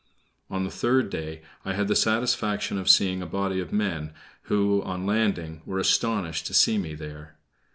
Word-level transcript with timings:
On 0.49 0.63
the 0.63 0.71
third 0.71 1.11
day, 1.11 1.43
I 1.63 1.73
had 1.75 1.87
the 1.87 1.95
satisfaction 1.95 2.79
of 2.79 2.89
seeing 2.89 3.21
a 3.21 3.27
body 3.27 3.59
of 3.59 3.71
men, 3.71 4.13
who, 4.45 4.81
on 4.81 5.05
landing, 5.05 5.61
were 5.63 5.77
astonished 5.77 6.47
to 6.47 6.55
see 6.55 6.79
me 6.79 6.95
there. 6.95 7.35